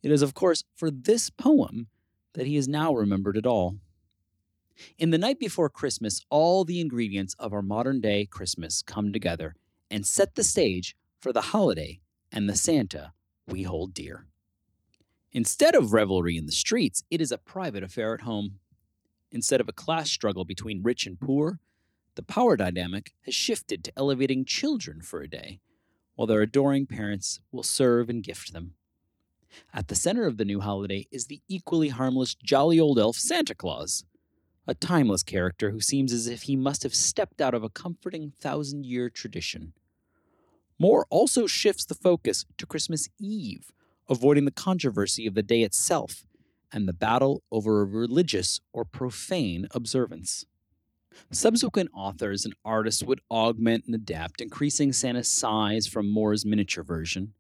it 0.03 0.11
is, 0.11 0.23
of 0.23 0.33
course, 0.33 0.65
for 0.75 0.91
this 0.91 1.29
poem 1.29 1.89
that 2.33 2.47
he 2.47 2.57
is 2.57 2.67
now 2.67 2.95
remembered 2.95 3.37
at 3.37 3.47
all. 3.47 3.77
In 4.99 5.11
the 5.11 5.19
night 5.19 5.39
before 5.39 5.69
Christmas, 5.69 6.23
all 6.31 6.65
the 6.65 6.81
ingredients 6.81 7.37
of 7.39 7.53
our 7.53 7.63
modern 7.63 8.01
day 8.01 8.25
Christmas 8.25 8.83
come 8.83 9.13
together 9.13 9.55
and 9.91 10.07
set 10.07 10.35
the 10.35 10.43
stage 10.43 10.97
for 11.21 11.33
the 11.33 11.43
holiday 11.43 12.01
and 12.33 12.49
the 12.49 12.57
Santa 12.57 13.13
we 13.47 13.65
hold 13.65 13.93
dear. 13.93 14.27
Instead 15.31 15.75
of 15.75 15.93
revelry 15.93 16.39
in 16.39 16.47
the 16.47 16.53
streets, 16.53 17.05
it 17.11 17.21
is 17.21 17.31
a 17.31 17.39
private 17.39 17.83
affair 17.83 18.15
at 18.15 18.23
home. 18.23 18.61
Instead 19.31 19.61
of 19.61 19.69
a 19.69 19.73
class 19.73 20.11
struggle 20.11 20.45
between 20.45 20.83
rich 20.83 21.07
and 21.07 21.21
poor, 21.21 21.59
the 22.15 22.23
power 22.23 22.57
dynamic 22.57 23.13
has 23.23 23.35
shifted 23.35 23.85
to 23.85 23.93
elevating 23.97 24.45
children 24.45 25.01
for 25.01 25.21
a 25.21 25.29
day, 25.29 25.61
while 26.15 26.27
their 26.27 26.43
adoring 26.43 26.87
parents 26.87 27.41
will 27.51 27.63
serve 27.63 28.09
and 28.09 28.23
gift 28.23 28.53
them. 28.53 28.75
At 29.73 29.89
the 29.89 29.95
center 29.95 30.27
of 30.27 30.37
the 30.37 30.45
new 30.45 30.61
holiday 30.61 31.07
is 31.11 31.27
the 31.27 31.41
equally 31.49 31.89
harmless 31.89 32.35
jolly 32.35 32.79
old 32.81 32.99
elf 32.99 33.17
Santa 33.17 33.55
Claus, 33.55 34.05
a 34.67 34.75
timeless 34.75 35.23
character 35.23 35.71
who 35.71 35.81
seems 35.81 36.13
as 36.13 36.27
if 36.27 36.43
he 36.43 36.57
must 36.57 36.83
have 36.83 36.95
stepped 36.95 37.41
out 37.41 37.55
of 37.55 37.63
a 37.63 37.69
comforting 37.69 38.33
thousand 38.41 38.87
year 38.87 39.11
tradition. 39.11 39.73
Moore 40.79 41.07
also 41.11 41.47
shifts 41.47 41.85
the 41.85 41.95
focus 41.95 42.47
to 42.59 42.67
Christmas 42.67 43.09
Eve, 43.21 43.71
avoiding 44.09 44.45
the 44.45 44.51
controversy 44.51 45.27
of 45.27 45.35
the 45.35 45.43
day 45.43 45.63
itself 45.63 46.25
and 46.73 46.89
the 46.89 46.93
battle 46.93 47.43
over 47.53 47.81
a 47.81 47.85
religious 47.85 48.61
or 48.73 48.85
profane 48.85 49.69
observance. 49.73 50.45
Subsequent 51.31 51.91
authors 51.95 52.45
and 52.45 52.55
artists 52.65 53.03
would 53.03 53.21
augment 53.31 53.85
and 53.87 53.95
adapt, 53.95 54.41
increasing 54.41 54.93
Santa's 54.93 55.31
size 55.31 55.87
from 55.87 56.11
Moore's 56.11 56.45
miniature 56.45 56.85
version. 56.85 57.35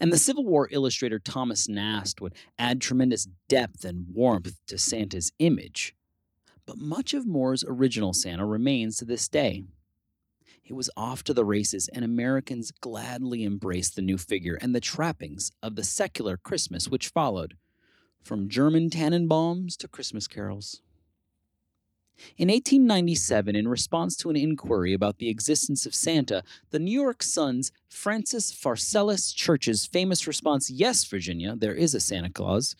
And 0.00 0.12
the 0.12 0.18
Civil 0.18 0.44
War 0.44 0.68
illustrator 0.70 1.18
Thomas 1.18 1.68
Nast 1.68 2.20
would 2.20 2.34
add 2.58 2.80
tremendous 2.80 3.28
depth 3.48 3.84
and 3.84 4.06
warmth 4.12 4.58
to 4.66 4.78
Santa's 4.78 5.32
image. 5.38 5.94
But 6.66 6.78
much 6.78 7.14
of 7.14 7.26
Moore's 7.26 7.64
original 7.66 8.12
Santa 8.12 8.44
remains 8.44 8.96
to 8.96 9.04
this 9.04 9.28
day. 9.28 9.64
It 10.64 10.74
was 10.74 10.90
off 10.96 11.24
to 11.24 11.32
the 11.32 11.44
races, 11.44 11.88
and 11.88 12.04
Americans 12.04 12.72
gladly 12.72 13.44
embraced 13.44 13.96
the 13.96 14.02
new 14.02 14.18
figure 14.18 14.58
and 14.60 14.74
the 14.74 14.80
trappings 14.80 15.50
of 15.62 15.76
the 15.76 15.84
secular 15.84 16.36
Christmas 16.36 16.88
which 16.88 17.08
followed, 17.08 17.56
from 18.22 18.50
German 18.50 18.90
Tannenbaums 18.90 19.76
to 19.78 19.88
Christmas 19.88 20.26
carols. 20.26 20.82
In 22.36 22.48
1897, 22.48 23.56
in 23.56 23.68
response 23.68 24.16
to 24.16 24.30
an 24.30 24.36
inquiry 24.36 24.92
about 24.92 25.18
the 25.18 25.28
existence 25.28 25.86
of 25.86 25.94
Santa, 25.94 26.42
the 26.70 26.78
New 26.78 27.00
York 27.00 27.22
Sun's 27.22 27.72
Francis 27.88 28.52
Pharcellus 28.52 29.34
Church's 29.34 29.86
famous 29.86 30.26
response, 30.26 30.70
Yes, 30.70 31.04
Virginia, 31.04 31.54
there 31.56 31.74
is 31.74 31.94
a 31.94 32.00
Santa 32.00 32.30
Claus, 32.30 32.76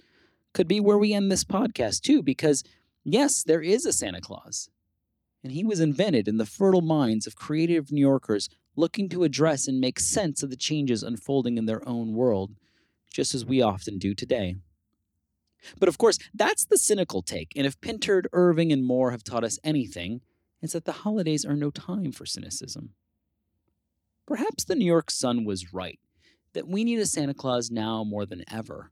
could 0.53 0.69
be 0.69 0.81
where 0.81 0.99
we 0.99 1.13
end 1.13 1.31
this 1.31 1.45
podcast 1.45 2.03
too, 2.03 2.23
because 2.23 2.65
yes, 3.05 3.43
there 3.43 3.63
is 3.63 3.87
a 3.87 3.93
Santa 3.93 4.21
Claus 4.21 4.69
and 5.43 5.53
he 5.53 5.65
was 5.65 5.81
invented 5.81 6.29
in 6.29 6.37
the 6.37 6.47
fertile 6.47 6.83
minds 6.83 7.27
of 7.27 7.37
creative 7.37 7.93
New 7.93 8.01
Yorkers 8.01 8.49
looking 8.77 9.09
to 9.09 9.25
address 9.25 9.67
and 9.67 9.81
make 9.81 9.99
sense 9.99 10.43
of 10.43 10.51
the 10.51 10.57
changes 10.57 11.03
unfolding 11.03 11.59
in 11.59 11.67
their 11.67 11.87
own 11.89 12.15
world, 12.15 12.55
just 13.13 13.35
as 13.35 13.45
we 13.45 13.63
often 13.63 13.99
do 13.99 14.15
today. 14.15 14.57
But 15.79 15.89
of 15.89 15.99
course, 15.99 16.19
that's 16.35 16.65
the 16.65 16.79
cynical 16.79 17.23
take, 17.23 17.53
and 17.57 17.67
if 17.67 17.81
Pintard, 17.81 18.27
Irving, 18.33 18.73
and 18.73 18.85
Moore 18.85 19.11
have 19.11 19.25
taught 19.25 19.45
us 19.45 19.59
anything, 19.65 20.21
it's 20.63 20.73
that 20.73 20.85
the 20.85 20.93
holidays 20.93 21.45
are 21.45 21.57
no 21.57 21.71
time 21.71 22.13
for 22.13 22.27
cynicism. 22.27 22.91
Perhaps 24.27 24.65
the 24.65 24.75
New 24.75 24.85
York 24.85 25.11
Sun 25.11 25.45
was 25.45 25.73
right, 25.73 25.99
that 26.53 26.69
we 26.69 26.85
need 26.85 26.99
a 26.99 27.07
Santa 27.07 27.35
Claus 27.35 27.71
now 27.71 28.05
more 28.05 28.27
than 28.27 28.45
ever, 28.53 28.91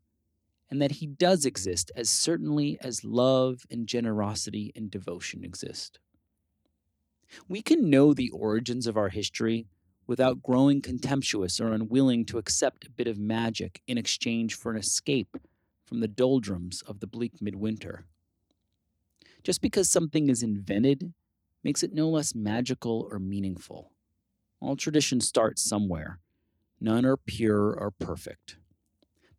and 0.70 0.80
that 0.80 0.92
he 0.92 1.06
does 1.06 1.44
exist 1.44 1.92
as 1.94 2.10
certainly 2.10 2.78
as 2.80 3.04
love 3.04 3.64
and 3.70 3.86
generosity 3.86 4.72
and 4.74 4.90
devotion 4.90 5.44
exist. 5.44 5.98
We 7.48 7.62
can 7.62 7.90
know 7.90 8.14
the 8.14 8.30
origins 8.30 8.86
of 8.86 8.96
our 8.96 9.08
history 9.08 9.66
without 10.06 10.42
growing 10.42 10.80
contemptuous 10.80 11.60
or 11.60 11.72
unwilling 11.72 12.24
to 12.26 12.38
accept 12.38 12.86
a 12.86 12.90
bit 12.90 13.08
of 13.08 13.18
magic 13.18 13.82
in 13.86 13.98
exchange 13.98 14.54
for 14.54 14.70
an 14.70 14.78
escape 14.78 15.36
from 15.86 16.00
the 16.00 16.08
doldrums 16.08 16.82
of 16.82 17.00
the 17.00 17.06
bleak 17.06 17.40
midwinter. 17.40 18.06
Just 19.42 19.60
because 19.60 19.88
something 19.88 20.28
is 20.28 20.42
invented 20.42 21.14
makes 21.62 21.82
it 21.82 21.94
no 21.94 22.08
less 22.08 22.34
magical 22.34 23.08
or 23.10 23.18
meaningful. 23.18 23.92
All 24.60 24.76
traditions 24.76 25.28
start 25.28 25.58
somewhere. 25.58 26.18
None 26.80 27.06
are 27.06 27.16
pure 27.16 27.72
or 27.72 27.90
perfect. 27.90 28.56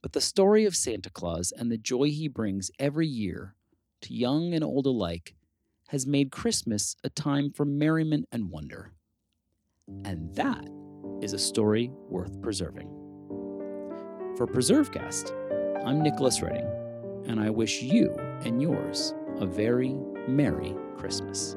But 0.02 0.14
the 0.14 0.22
story 0.22 0.66
of 0.66 0.76
Santa 0.76 1.10
Claus 1.10 1.52
and 1.52 1.72
the 1.72 1.78
joy 1.78 2.06
he 2.06 2.28
brings 2.28 2.72
every 2.80 3.08
year 3.08 3.56
to 4.02 4.14
young 4.14 4.54
and 4.54 4.64
old 4.64 4.86
alike 4.86 5.36
has 5.90 6.06
made 6.06 6.32
Christmas 6.32 6.96
a 7.04 7.10
time 7.10 7.52
for 7.52 7.66
merriment 7.66 8.28
and 8.32 8.50
wonder. 8.50 8.94
And 10.06 10.34
that 10.36 10.68
is 11.22 11.34
a 11.34 11.40
story 11.40 11.92
worth 12.10 12.42
preserving. 12.42 12.90
For 14.38 14.46
PreserveCast, 14.46 15.32
I'm 15.86 16.02
Nicholas 16.02 16.42
Redding, 16.42 16.68
and 17.28 17.40
I 17.40 17.50
wish 17.50 17.82
you 17.82 18.16
and 18.44 18.62
yours 18.62 19.14
a 19.40 19.46
very 19.46 19.96
Merry 20.28 20.76
Christmas. 20.98 21.56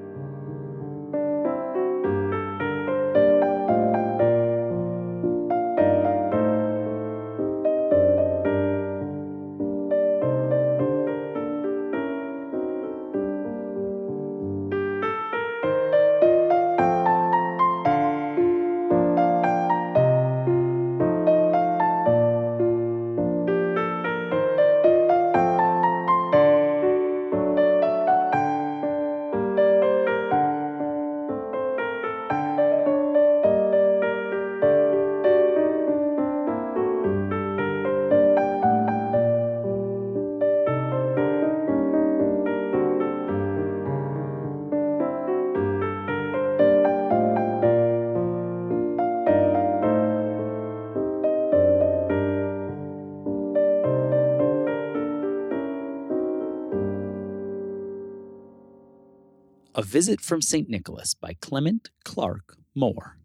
Visit 59.90 60.20
from 60.20 60.40
St. 60.40 60.68
Nicholas 60.68 61.14
by 61.14 61.34
Clement 61.40 61.90
Clarke 62.04 62.56
Moore. 62.76 63.18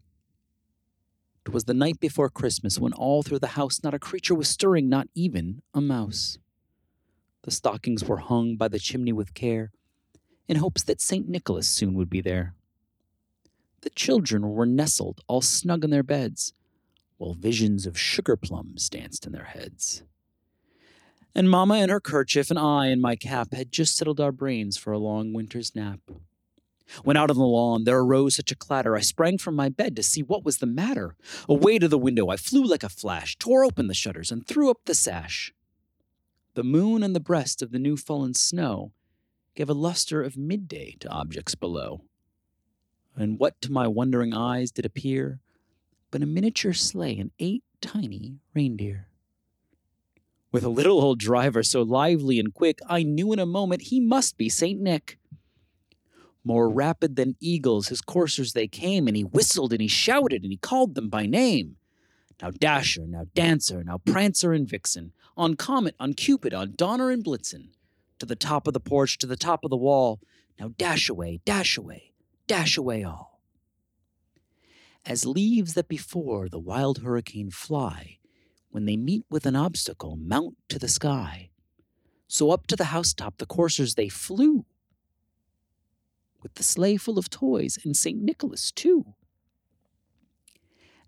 It 1.46 1.52
was 1.52 1.62
the 1.62 1.74
night 1.74 2.00
before 2.00 2.28
Christmas 2.28 2.76
when 2.76 2.92
all 2.92 3.22
through 3.22 3.38
the 3.38 3.54
house 3.54 3.84
not 3.84 3.94
a 3.94 4.00
creature 4.00 4.34
was 4.34 4.48
stirring, 4.48 4.88
not 4.88 5.06
even 5.14 5.62
a 5.72 5.80
mouse. 5.80 6.38
The 7.44 7.52
stockings 7.52 8.02
were 8.02 8.16
hung 8.16 8.56
by 8.56 8.66
the 8.66 8.80
chimney 8.80 9.12
with 9.12 9.32
care, 9.32 9.70
in 10.48 10.56
hopes 10.56 10.82
that 10.82 11.00
St. 11.00 11.28
Nicholas 11.28 11.68
soon 11.68 11.94
would 11.94 12.10
be 12.10 12.20
there. 12.20 12.56
The 13.82 13.90
children 13.90 14.50
were 14.50 14.66
nestled 14.66 15.20
all 15.28 15.42
snug 15.42 15.84
in 15.84 15.90
their 15.90 16.02
beds, 16.02 16.52
while 17.16 17.34
visions 17.34 17.86
of 17.86 17.96
sugar 17.96 18.36
plums 18.36 18.88
danced 18.90 19.24
in 19.24 19.30
their 19.30 19.44
heads. 19.44 20.02
And 21.32 21.48
Mamma 21.48 21.76
in 21.76 21.90
her 21.90 22.00
kerchief 22.00 22.50
and 22.50 22.58
I 22.58 22.88
in 22.88 23.00
my 23.00 23.14
cap 23.14 23.54
had 23.54 23.70
just 23.70 23.96
settled 23.96 24.18
our 24.18 24.32
brains 24.32 24.76
for 24.76 24.92
a 24.92 24.98
long 24.98 25.32
winter's 25.32 25.72
nap. 25.76 26.00
When 27.02 27.16
out 27.16 27.30
on 27.30 27.36
the 27.36 27.44
lawn 27.44 27.84
there 27.84 27.98
arose 27.98 28.36
such 28.36 28.52
a 28.52 28.56
clatter, 28.56 28.96
I 28.96 29.00
sprang 29.00 29.38
from 29.38 29.54
my 29.54 29.68
bed 29.68 29.96
to 29.96 30.02
see 30.02 30.22
what 30.22 30.44
was 30.44 30.58
the 30.58 30.66
matter. 30.66 31.16
Away 31.48 31.78
to 31.78 31.88
the 31.88 31.98
window 31.98 32.28
I 32.28 32.36
flew 32.36 32.64
like 32.64 32.82
a 32.82 32.88
flash, 32.88 33.36
tore 33.36 33.64
open 33.64 33.88
the 33.88 33.94
shutters, 33.94 34.30
and 34.30 34.46
threw 34.46 34.70
up 34.70 34.84
the 34.84 34.94
sash. 34.94 35.52
The 36.54 36.64
moon 36.64 37.02
and 37.02 37.14
the 37.14 37.20
breast 37.20 37.62
of 37.62 37.70
the 37.70 37.78
new 37.78 37.96
fallen 37.96 38.34
snow 38.34 38.92
gave 39.54 39.68
a 39.68 39.74
luster 39.74 40.22
of 40.22 40.36
midday 40.36 40.96
to 41.00 41.08
objects 41.08 41.54
below. 41.54 42.02
And 43.16 43.38
what 43.38 43.60
to 43.62 43.72
my 43.72 43.86
wondering 43.88 44.34
eyes 44.34 44.70
did 44.70 44.84
appear 44.86 45.40
but 46.10 46.22
a 46.22 46.26
miniature 46.26 46.72
sleigh 46.72 47.18
and 47.18 47.30
eight 47.38 47.62
tiny 47.80 48.38
reindeer. 48.54 49.08
With 50.52 50.64
a 50.64 50.70
little 50.70 51.00
old 51.00 51.18
driver 51.18 51.62
so 51.62 51.82
lively 51.82 52.38
and 52.38 52.54
quick, 52.54 52.78
I 52.88 53.02
knew 53.02 53.32
in 53.32 53.38
a 53.38 53.44
moment 53.44 53.82
he 53.82 54.00
must 54.00 54.38
be 54.38 54.48
St. 54.48 54.80
Nick. 54.80 55.18
More 56.46 56.70
rapid 56.70 57.16
than 57.16 57.34
eagles, 57.40 57.88
his 57.88 58.00
coursers 58.00 58.52
they 58.52 58.68
came, 58.68 59.08
and 59.08 59.16
he 59.16 59.24
whistled 59.24 59.72
and 59.72 59.82
he 59.82 59.88
shouted 59.88 60.44
and 60.44 60.52
he 60.52 60.56
called 60.56 60.94
them 60.94 61.08
by 61.08 61.26
name. 61.26 61.74
Now 62.40 62.52
Dasher, 62.52 63.04
now 63.04 63.24
Dancer, 63.34 63.82
now 63.82 63.98
Prancer 63.98 64.52
and 64.52 64.68
Vixen, 64.68 65.10
on 65.36 65.56
Comet, 65.56 65.96
on 65.98 66.14
Cupid, 66.14 66.54
on 66.54 66.74
Donner 66.76 67.10
and 67.10 67.24
Blitzen, 67.24 67.70
to 68.20 68.26
the 68.26 68.36
top 68.36 68.68
of 68.68 68.74
the 68.74 68.80
porch, 68.80 69.18
to 69.18 69.26
the 69.26 69.34
top 69.34 69.64
of 69.64 69.70
the 69.70 69.76
wall, 69.76 70.20
now 70.60 70.70
dash 70.78 71.08
away, 71.08 71.40
dash 71.44 71.76
away, 71.76 72.12
dash 72.46 72.76
away 72.76 73.02
all. 73.02 73.40
As 75.04 75.26
leaves 75.26 75.74
that 75.74 75.88
before 75.88 76.48
the 76.48 76.60
wild 76.60 76.98
hurricane 76.98 77.50
fly, 77.50 78.18
when 78.70 78.84
they 78.84 78.96
meet 78.96 79.24
with 79.28 79.46
an 79.46 79.56
obstacle, 79.56 80.14
mount 80.14 80.56
to 80.68 80.78
the 80.78 80.88
sky. 80.88 81.50
So 82.28 82.52
up 82.52 82.68
to 82.68 82.76
the 82.76 82.84
housetop 82.84 83.38
the 83.38 83.46
coursers 83.46 83.96
they 83.96 84.08
flew, 84.08 84.64
with 86.46 86.54
the 86.54 86.62
sleigh 86.62 86.96
full 86.96 87.18
of 87.18 87.28
toys 87.28 87.76
and 87.84 87.96
St. 87.96 88.22
Nicholas, 88.22 88.70
too. 88.70 89.14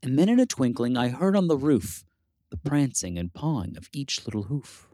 And 0.02 0.18
then 0.18 0.28
in 0.28 0.40
a 0.40 0.46
twinkling 0.46 0.96
I 0.96 1.10
heard 1.10 1.36
on 1.36 1.46
the 1.46 1.56
roof 1.56 2.04
the 2.50 2.56
prancing 2.56 3.16
and 3.16 3.32
pawing 3.32 3.76
of 3.76 3.88
each 3.92 4.24
little 4.24 4.44
hoof. 4.44 4.88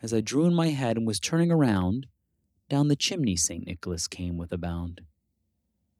As 0.00 0.14
I 0.14 0.20
drew 0.20 0.44
in 0.44 0.54
my 0.54 0.68
head 0.68 0.96
and 0.96 1.04
was 1.04 1.18
turning 1.18 1.50
around, 1.50 2.06
down 2.68 2.86
the 2.86 2.94
chimney 2.94 3.34
St. 3.34 3.66
Nicholas 3.66 4.06
came 4.06 4.36
with 4.36 4.52
a 4.52 4.58
bound. 4.58 5.00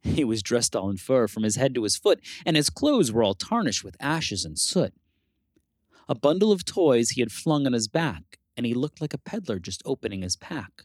He 0.05 0.23
was 0.23 0.41
dressed 0.41 0.77
all 0.77 0.91
in 0.91 0.99
fur 0.99 1.27
from 1.27 1.43
his 1.43 1.57
head 1.57 1.75
to 1.75 1.83
his 1.83 1.97
foot, 1.97 2.21
and 2.47 2.55
his 2.55 2.71
clothes 2.71 3.11
were 3.11 3.25
all 3.25 3.35
tarnished 3.35 3.83
with 3.83 3.97
ashes 3.99 4.45
and 4.45 4.57
soot. 4.57 4.95
A 6.09 6.15
bundle 6.15 6.53
of 6.53 6.65
toys 6.65 7.11
he 7.11 7.21
had 7.21 7.33
flung 7.33 7.67
on 7.67 7.73
his 7.73 7.89
back, 7.89 8.39
and 8.57 8.65
he 8.65 8.75
looked 8.75 9.01
like 9.01 9.13
a 9.13 9.19
peddler 9.19 9.59
just 9.59 9.83
opening 9.85 10.23
his 10.23 10.37
pack. 10.37 10.85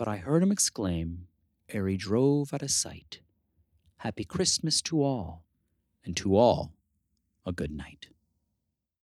but 0.00 0.08
I 0.08 0.16
heard 0.16 0.42
him 0.42 0.50
exclaim, 0.50 1.26
ere 1.68 1.86
he 1.86 1.98
drove 1.98 2.54
out 2.54 2.62
of 2.62 2.70
sight, 2.70 3.20
Happy 3.98 4.24
Christmas 4.24 4.80
to 4.80 5.02
all, 5.02 5.44
and 6.06 6.16
to 6.16 6.38
all 6.38 6.72
a 7.44 7.52
good 7.52 7.70
night. 7.70 8.06